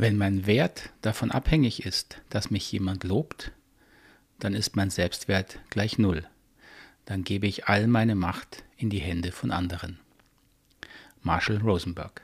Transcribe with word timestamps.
Wenn 0.00 0.16
mein 0.16 0.46
Wert 0.46 0.90
davon 1.02 1.32
abhängig 1.32 1.84
ist, 1.84 2.22
dass 2.30 2.52
mich 2.52 2.70
jemand 2.70 3.02
lobt, 3.02 3.50
dann 4.38 4.54
ist 4.54 4.76
mein 4.76 4.90
Selbstwert 4.90 5.58
gleich 5.70 5.98
Null. 5.98 6.24
Dann 7.04 7.24
gebe 7.24 7.48
ich 7.48 7.66
all 7.66 7.88
meine 7.88 8.14
Macht 8.14 8.62
in 8.76 8.90
die 8.90 9.00
Hände 9.00 9.32
von 9.32 9.50
anderen. 9.50 9.98
Marshall 11.22 11.56
Rosenberg 11.56 12.22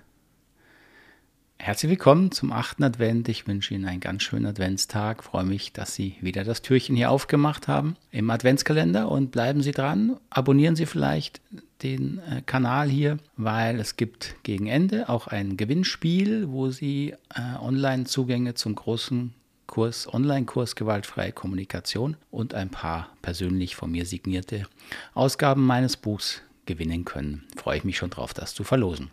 Herzlich 1.64 1.88
willkommen 1.88 2.30
zum 2.30 2.52
achten 2.52 2.84
Advent. 2.84 3.26
Ich 3.30 3.46
wünsche 3.46 3.72
Ihnen 3.72 3.86
einen 3.86 4.00
ganz 4.00 4.22
schönen 4.22 4.44
Adventstag. 4.44 5.20
Ich 5.22 5.24
freue 5.24 5.46
mich, 5.46 5.72
dass 5.72 5.94
Sie 5.94 6.14
wieder 6.20 6.44
das 6.44 6.60
Türchen 6.60 6.94
hier 6.94 7.10
aufgemacht 7.10 7.68
haben 7.68 7.96
im 8.10 8.28
Adventskalender 8.28 9.10
und 9.10 9.30
bleiben 9.30 9.62
Sie 9.62 9.70
dran. 9.70 10.18
Abonnieren 10.28 10.76
Sie 10.76 10.84
vielleicht 10.84 11.40
den 11.82 12.18
äh, 12.18 12.42
Kanal 12.42 12.90
hier, 12.90 13.16
weil 13.38 13.80
es 13.80 13.96
gibt 13.96 14.36
gegen 14.42 14.66
Ende 14.66 15.08
auch 15.08 15.26
ein 15.26 15.56
Gewinnspiel, 15.56 16.50
wo 16.50 16.68
Sie 16.68 17.14
äh, 17.34 17.40
Online-Zugänge 17.58 18.52
zum 18.52 18.74
großen 18.74 19.32
Kurs, 19.66 20.06
Online-Kurs 20.12 20.76
Gewaltfreie 20.76 21.32
Kommunikation 21.32 22.18
und 22.30 22.52
ein 22.52 22.68
paar 22.68 23.08
persönlich 23.22 23.74
von 23.74 23.90
mir 23.90 24.04
signierte 24.04 24.66
Ausgaben 25.14 25.64
meines 25.64 25.96
Buchs 25.96 26.42
gewinnen 26.66 27.06
können. 27.06 27.44
Freue 27.56 27.78
ich 27.78 27.84
mich 27.84 27.96
schon 27.96 28.10
drauf, 28.10 28.34
das 28.34 28.54
zu 28.54 28.64
verlosen. 28.64 29.08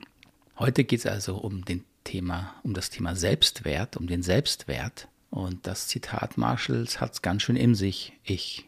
Heute 0.59 0.83
geht 0.83 0.99
es 0.99 1.05
also 1.05 1.37
um 1.37 1.63
den 1.63 1.85
Thema, 2.03 2.55
um 2.63 2.73
das 2.73 2.89
Thema 2.89 3.15
Selbstwert, 3.15 3.97
um 3.97 4.07
den 4.07 4.23
Selbstwert. 4.23 5.07
Und 5.29 5.65
das 5.67 5.87
Zitat 5.87 6.37
Marshalls 6.37 6.99
hat 6.99 7.13
es 7.13 7.21
ganz 7.21 7.43
schön 7.43 7.55
in 7.55 7.75
sich. 7.75 8.13
Ich 8.23 8.67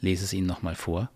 lese 0.00 0.24
es 0.24 0.32
Ihnen 0.32 0.46
nochmal 0.46 0.74
vor. 0.74 1.10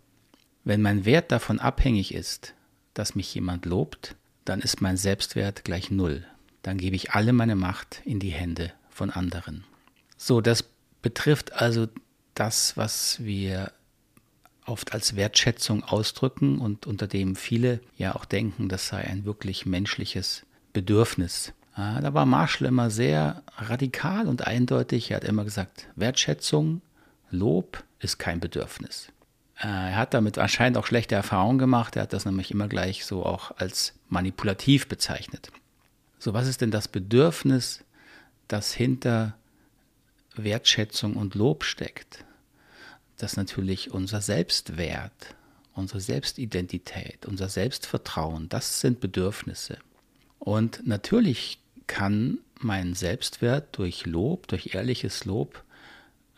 Wenn 0.62 0.82
mein 0.82 1.04
Wert 1.04 1.32
davon 1.32 1.59
abhängig 1.59 2.14
ist, 2.14 2.54
dass 2.95 3.14
mich 3.14 3.34
jemand 3.34 3.66
lobt, 3.66 4.14
dann 4.45 4.60
ist 4.60 4.80
mein 4.80 4.96
Selbstwert 4.96 5.64
gleich 5.64 5.90
Null. 5.90 6.27
Dann 6.62 6.78
gebe 6.78 6.96
ich 6.96 7.12
alle 7.12 7.32
meine 7.32 7.56
Macht 7.56 8.01
in 8.04 8.20
die 8.20 8.30
Hände 8.30 8.73
von 8.88 9.10
anderen. 9.10 9.65
So, 10.16 10.40
das 10.40 10.65
betrifft 11.02 11.52
also 11.52 11.88
das, 12.34 12.76
was 12.76 13.23
wir 13.23 13.73
oft 14.65 14.93
als 14.93 15.16
Wertschätzung 15.16 15.84
ausdrücken 15.84 16.59
und 16.59 16.87
unter 16.87 17.06
dem 17.06 17.37
viele 17.37 17.80
ja 17.99 18.15
auch 18.15 18.24
denken, 18.24 18.68
das 18.68 18.88
sei 18.88 18.99
ein 19.02 19.24
wirklich 19.24 19.66
menschliches 19.66 20.46
Bedürfnis. 20.75 21.55
Da 21.77 22.13
war 22.13 22.27
Marshall 22.27 22.69
immer 22.69 22.91
sehr 22.91 23.43
radikal 23.57 24.29
und 24.29 24.47
eindeutig. 24.47 25.11
Er 25.11 25.17
hat 25.17 25.25
immer 25.25 25.45
gesagt, 25.45 25.89
Wertschätzung, 25.97 26.83
Lob 27.30 27.83
ist 27.99 28.19
kein 28.19 28.39
Bedürfnis. 28.39 29.09
Äh, 29.59 29.67
er 29.67 29.97
hat 29.97 30.15
damit 30.15 30.39
anscheinend 30.39 30.77
auch 30.79 30.87
schlechte 30.87 31.15
Erfahrungen 31.15 31.59
gemacht. 31.59 31.97
Er 31.97 32.02
hat 32.02 32.13
das 32.13 32.27
nämlich 32.27 32.51
immer 32.51 32.69
gleich 32.69 33.05
so 33.05 33.25
auch 33.25 33.51
als 33.57 33.95
manipulativ 34.09 34.89
bezeichnet. 34.89 35.51
So, 36.19 36.33
was 36.33 36.47
ist 36.47 36.61
denn 36.61 36.71
das 36.71 36.87
Bedürfnis, 36.87 37.85
das 38.47 38.73
hinter 38.73 39.35
Wertschätzung 40.37 41.17
und 41.17 41.35
Lob 41.35 41.65
steckt? 41.65 42.25
Das 43.19 43.37
natürlich 43.37 43.93
unser 43.93 44.21
Selbstwert, 44.21 45.35
unsere 45.75 46.01
Selbstidentität, 46.01 47.27
unser 47.27 47.49
Selbstvertrauen, 47.49 48.49
das 48.49 48.80
sind 48.80 49.01
Bedürfnisse. 49.01 49.79
Und 50.45 50.87
natürlich 50.87 51.59
kann 51.87 52.38
mein 52.59 52.92
Selbstwert 52.92 53.78
durch 53.78 54.04
Lob, 54.04 54.46
durch 54.48 54.74
ehrliches 54.74 55.24
Lob 55.24 55.64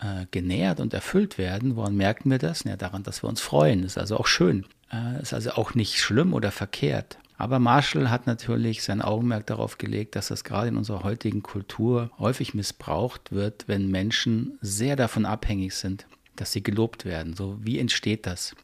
äh, 0.01 0.27
genährt 0.31 0.79
und 0.79 0.95
erfüllt 0.95 1.39
werden. 1.39 1.75
Woran 1.75 1.97
merken 1.97 2.31
wir 2.31 2.39
das? 2.39 2.63
Ja, 2.63 2.77
daran, 2.77 3.03
dass 3.03 3.25
wir 3.25 3.29
uns 3.29 3.41
freuen. 3.41 3.83
Ist 3.83 3.99
also 3.99 4.17
auch 4.17 4.29
schön. 4.29 4.65
Äh, 4.93 5.21
ist 5.21 5.35
also 5.35 5.51
auch 5.53 5.75
nicht 5.75 5.99
schlimm 5.99 6.35
oder 6.35 6.53
verkehrt. 6.53 7.19
Aber 7.37 7.59
Marshall 7.59 8.09
hat 8.09 8.29
natürlich 8.29 8.85
sein 8.85 9.03
Augenmerk 9.03 9.45
darauf 9.47 9.77
gelegt, 9.77 10.15
dass 10.15 10.29
das 10.29 10.45
gerade 10.45 10.69
in 10.69 10.77
unserer 10.77 11.03
heutigen 11.03 11.43
Kultur 11.43 12.13
häufig 12.19 12.55
missbraucht 12.55 13.33
wird, 13.33 13.67
wenn 13.67 13.91
Menschen 13.91 14.57
sehr 14.61 14.95
davon 14.95 15.27
abhängig 15.27 15.75
sind, 15.75 16.07
dass 16.37 16.53
sie 16.53 16.63
gelobt 16.63 17.05
werden. 17.05 17.35
So, 17.35 17.59
wie 17.61 17.81
entsteht 17.81 18.25
das? 18.25 18.55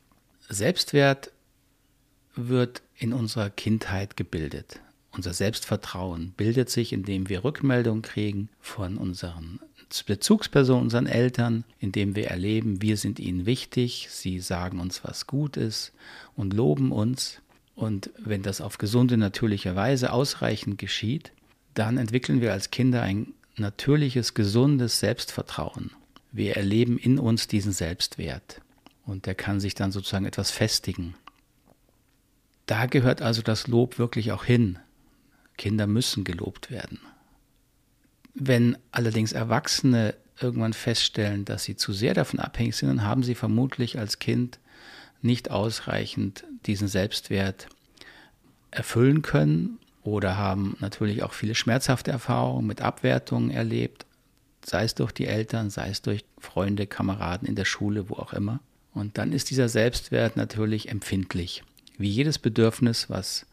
Selbstwert 0.48 1.32
wird 2.36 2.82
in 2.96 3.12
unserer 3.12 3.50
Kindheit 3.50 4.16
gebildet. 4.16 4.78
Unser 5.14 5.34
Selbstvertrauen 5.34 6.32
bildet 6.36 6.70
sich, 6.70 6.92
indem 6.92 7.28
wir 7.28 7.44
Rückmeldungen 7.44 8.02
kriegen 8.02 8.48
von 8.60 8.96
unseren 8.96 9.60
Bezugspersonen, 10.06 10.84
unseren 10.84 11.06
Eltern, 11.06 11.64
indem 11.78 12.16
wir 12.16 12.28
erleben, 12.28 12.80
wir 12.80 12.96
sind 12.96 13.20
ihnen 13.20 13.44
wichtig, 13.44 14.08
sie 14.10 14.40
sagen 14.40 14.80
uns, 14.80 15.04
was 15.04 15.26
gut 15.26 15.58
ist 15.58 15.92
und 16.34 16.54
loben 16.54 16.92
uns. 16.92 17.42
Und 17.74 18.10
wenn 18.18 18.42
das 18.42 18.62
auf 18.62 18.78
gesunde, 18.78 19.18
natürliche 19.18 19.76
Weise 19.76 20.12
ausreichend 20.12 20.78
geschieht, 20.78 21.32
dann 21.74 21.98
entwickeln 21.98 22.40
wir 22.40 22.52
als 22.52 22.70
Kinder 22.70 23.02
ein 23.02 23.34
natürliches, 23.56 24.32
gesundes 24.32 24.98
Selbstvertrauen. 24.98 25.90
Wir 26.32 26.56
erleben 26.56 26.96
in 26.96 27.18
uns 27.18 27.48
diesen 27.48 27.72
Selbstwert 27.72 28.62
und 29.04 29.26
der 29.26 29.34
kann 29.34 29.60
sich 29.60 29.74
dann 29.74 29.92
sozusagen 29.92 30.24
etwas 30.24 30.50
festigen. 30.50 31.14
Da 32.64 32.86
gehört 32.86 33.20
also 33.20 33.42
das 33.42 33.66
Lob 33.66 33.98
wirklich 33.98 34.32
auch 34.32 34.44
hin, 34.44 34.78
Kinder 35.56 35.86
müssen 35.86 36.24
gelobt 36.24 36.70
werden. 36.70 37.00
Wenn 38.34 38.78
allerdings 38.90 39.32
Erwachsene 39.32 40.14
irgendwann 40.40 40.72
feststellen, 40.72 41.44
dass 41.44 41.64
sie 41.64 41.76
zu 41.76 41.92
sehr 41.92 42.14
davon 42.14 42.40
abhängig 42.40 42.76
sind, 42.76 42.88
dann 42.88 43.04
haben 43.04 43.22
sie 43.22 43.34
vermutlich 43.34 43.98
als 43.98 44.18
Kind 44.18 44.58
nicht 45.20 45.50
ausreichend 45.50 46.44
diesen 46.66 46.88
Selbstwert 46.88 47.68
erfüllen 48.70 49.22
können 49.22 49.78
oder 50.02 50.36
haben 50.36 50.76
natürlich 50.80 51.22
auch 51.22 51.32
viele 51.32 51.54
schmerzhafte 51.54 52.10
Erfahrungen 52.10 52.66
mit 52.66 52.82
Abwertungen 52.82 53.50
erlebt, 53.50 54.06
sei 54.64 54.84
es 54.84 54.94
durch 54.94 55.12
die 55.12 55.26
Eltern, 55.26 55.70
sei 55.70 55.90
es 55.90 56.02
durch 56.02 56.24
Freunde, 56.38 56.86
Kameraden 56.86 57.46
in 57.46 57.54
der 57.54 57.64
Schule, 57.64 58.08
wo 58.08 58.14
auch 58.14 58.32
immer. 58.32 58.60
Und 58.94 59.18
dann 59.18 59.32
ist 59.32 59.50
dieser 59.50 59.68
Selbstwert 59.68 60.36
natürlich 60.36 60.88
empfindlich, 60.88 61.62
wie 61.98 62.10
jedes 62.10 62.38
Bedürfnis, 62.38 63.08
was 63.08 63.46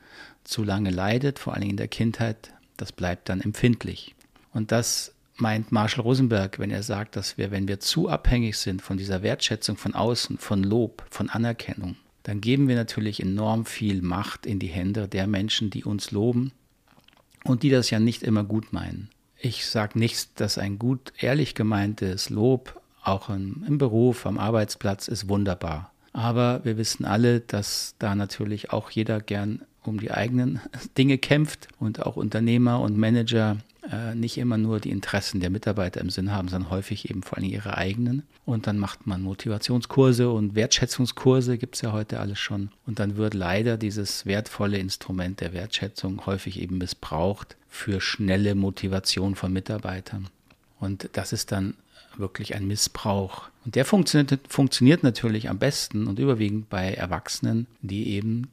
zu 0.43 0.63
lange 0.63 0.89
leidet, 0.89 1.39
vor 1.39 1.53
allem 1.53 1.69
in 1.69 1.77
der 1.77 1.87
Kindheit, 1.87 2.53
das 2.77 2.91
bleibt 2.91 3.29
dann 3.29 3.41
empfindlich. 3.41 4.15
Und 4.53 4.71
das 4.71 5.13
meint 5.35 5.71
Marshall 5.71 6.03
Rosenberg, 6.03 6.59
wenn 6.59 6.71
er 6.71 6.83
sagt, 6.83 7.15
dass 7.15 7.37
wir, 7.37 7.51
wenn 7.51 7.67
wir 7.67 7.79
zu 7.79 8.09
abhängig 8.09 8.57
sind 8.57 8.81
von 8.81 8.97
dieser 8.97 9.23
Wertschätzung 9.23 9.77
von 9.77 9.93
außen, 9.93 10.37
von 10.37 10.63
Lob, 10.63 11.05
von 11.09 11.29
Anerkennung, 11.29 11.95
dann 12.23 12.41
geben 12.41 12.67
wir 12.67 12.75
natürlich 12.75 13.21
enorm 13.21 13.65
viel 13.65 14.01
Macht 14.01 14.45
in 14.45 14.59
die 14.59 14.67
Hände 14.67 15.07
der 15.07 15.27
Menschen, 15.27 15.69
die 15.69 15.83
uns 15.83 16.11
loben 16.11 16.51
und 17.43 17.63
die 17.63 17.69
das 17.69 17.89
ja 17.89 17.99
nicht 17.99 18.23
immer 18.23 18.43
gut 18.43 18.73
meinen. 18.73 19.09
Ich 19.41 19.65
sage 19.65 19.97
nicht, 19.97 20.39
dass 20.39 20.57
ein 20.57 20.79
gut, 20.79 21.13
ehrlich 21.17 21.55
gemeintes 21.55 22.29
Lob 22.29 22.81
auch 23.01 23.29
im, 23.29 23.63
im 23.65 23.77
Beruf, 23.77 24.25
am 24.25 24.37
Arbeitsplatz 24.37 25.07
ist 25.07 25.29
wunderbar. 25.29 25.93
Aber 26.11 26.65
wir 26.65 26.77
wissen 26.77 27.05
alle, 27.05 27.39
dass 27.39 27.95
da 27.99 28.15
natürlich 28.15 28.71
auch 28.71 28.91
jeder 28.91 29.21
gern 29.21 29.61
um 29.83 29.99
die 29.99 30.11
eigenen 30.11 30.59
Dinge 30.97 31.17
kämpft 31.17 31.67
und 31.79 32.05
auch 32.05 32.15
Unternehmer 32.15 32.79
und 32.81 32.97
Manager 32.97 33.57
äh, 33.91 34.13
nicht 34.13 34.37
immer 34.37 34.57
nur 34.57 34.79
die 34.79 34.91
Interessen 34.91 35.39
der 35.39 35.49
Mitarbeiter 35.49 36.01
im 36.01 36.09
Sinn 36.09 36.31
haben, 36.31 36.47
sondern 36.47 36.69
häufig 36.69 37.09
eben 37.09 37.23
vor 37.23 37.37
allem 37.37 37.49
ihre 37.49 37.77
eigenen. 37.77 38.23
Und 38.45 38.67
dann 38.67 38.77
macht 38.77 39.07
man 39.07 39.21
Motivationskurse 39.21 40.29
und 40.29 40.55
Wertschätzungskurse, 40.55 41.57
gibt 41.57 41.75
es 41.75 41.81
ja 41.81 41.91
heute 41.91 42.19
alles 42.19 42.39
schon. 42.39 42.69
Und 42.85 42.99
dann 42.99 43.17
wird 43.17 43.33
leider 43.33 43.77
dieses 43.77 44.25
wertvolle 44.25 44.77
Instrument 44.77 45.39
der 45.39 45.53
Wertschätzung 45.53 46.25
häufig 46.25 46.59
eben 46.59 46.77
missbraucht 46.77 47.55
für 47.67 48.01
schnelle 48.01 48.55
Motivation 48.55 49.35
von 49.35 49.53
Mitarbeitern. 49.53 50.27
Und 50.79 51.09
das 51.13 51.33
ist 51.33 51.51
dann 51.51 51.75
wirklich 52.17 52.55
ein 52.55 52.67
Missbrauch. 52.67 53.49
Und 53.65 53.75
der 53.75 53.85
funktioniert, 53.85 54.39
funktioniert 54.47 55.03
natürlich 55.03 55.49
am 55.49 55.57
besten 55.57 56.07
und 56.07 56.19
überwiegend 56.19 56.69
bei 56.69 56.93
Erwachsenen, 56.93 57.67
die 57.81 58.09
eben 58.09 58.49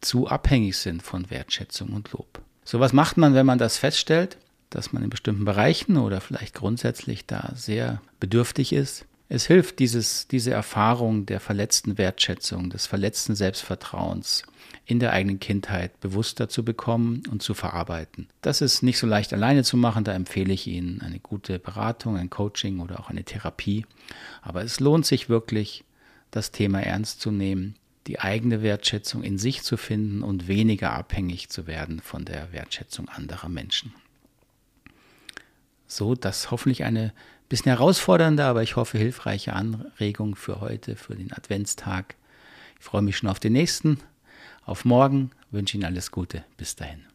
zu 0.00 0.28
abhängig 0.28 0.76
sind 0.76 1.02
von 1.02 1.30
Wertschätzung 1.30 1.90
und 1.90 2.12
Lob. 2.12 2.40
So 2.64 2.80
was 2.80 2.92
macht 2.92 3.16
man, 3.16 3.34
wenn 3.34 3.46
man 3.46 3.58
das 3.58 3.78
feststellt, 3.78 4.38
dass 4.70 4.92
man 4.92 5.02
in 5.02 5.10
bestimmten 5.10 5.44
Bereichen 5.44 5.96
oder 5.96 6.20
vielleicht 6.20 6.54
grundsätzlich 6.54 7.26
da 7.26 7.52
sehr 7.54 8.00
bedürftig 8.20 8.72
ist? 8.72 9.06
Es 9.28 9.46
hilft, 9.46 9.78
dieses, 9.78 10.26
diese 10.26 10.50
Erfahrung 10.50 11.24
der 11.24 11.38
verletzten 11.38 11.98
Wertschätzung, 11.98 12.68
des 12.68 12.86
verletzten 12.86 13.36
Selbstvertrauens 13.36 14.42
in 14.86 14.98
der 14.98 15.12
eigenen 15.12 15.38
Kindheit 15.38 16.00
bewusster 16.00 16.48
zu 16.48 16.64
bekommen 16.64 17.22
und 17.30 17.40
zu 17.40 17.54
verarbeiten. 17.54 18.28
Das 18.42 18.60
ist 18.60 18.82
nicht 18.82 18.98
so 18.98 19.06
leicht 19.06 19.32
alleine 19.32 19.62
zu 19.62 19.76
machen, 19.76 20.02
da 20.02 20.12
empfehle 20.14 20.52
ich 20.52 20.66
Ihnen 20.66 21.00
eine 21.00 21.20
gute 21.20 21.60
Beratung, 21.60 22.16
ein 22.16 22.28
Coaching 22.28 22.80
oder 22.80 22.98
auch 22.98 23.08
eine 23.08 23.22
Therapie. 23.22 23.86
Aber 24.42 24.64
es 24.64 24.80
lohnt 24.80 25.06
sich 25.06 25.28
wirklich, 25.28 25.84
das 26.32 26.50
Thema 26.50 26.80
ernst 26.80 27.20
zu 27.20 27.30
nehmen 27.30 27.76
die 28.10 28.18
eigene 28.18 28.60
Wertschätzung 28.60 29.22
in 29.22 29.38
sich 29.38 29.62
zu 29.62 29.76
finden 29.76 30.22
und 30.22 30.48
weniger 30.48 30.92
abhängig 30.92 31.48
zu 31.48 31.68
werden 31.68 32.00
von 32.00 32.24
der 32.24 32.50
Wertschätzung 32.50 33.08
anderer 33.08 33.48
Menschen. 33.48 33.94
So, 35.86 36.16
das 36.16 36.50
hoffentlich 36.50 36.82
eine 36.82 37.12
bisschen 37.48 37.70
herausfordernde, 37.70 38.44
aber 38.44 38.64
ich 38.64 38.74
hoffe 38.74 38.98
hilfreiche 38.98 39.52
Anregung 39.52 40.34
für 40.34 40.60
heute, 40.60 40.96
für 40.96 41.14
den 41.14 41.32
Adventstag. 41.32 42.16
Ich 42.80 42.84
freue 42.84 43.02
mich 43.02 43.16
schon 43.16 43.28
auf 43.28 43.38
den 43.38 43.52
nächsten, 43.52 44.00
auf 44.64 44.84
morgen, 44.84 45.30
wünsche 45.52 45.76
Ihnen 45.76 45.84
alles 45.84 46.10
Gute. 46.10 46.44
Bis 46.56 46.74
dahin. 46.74 47.06